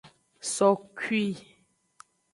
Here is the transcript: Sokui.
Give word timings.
Sokui. 0.53 1.21